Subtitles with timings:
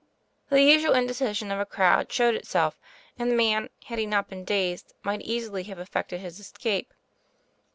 [0.49, 2.75] The usual indecision of a crowd showed it self;
[3.19, 6.91] and the man, had he not been dazed, might easily have effected his escape.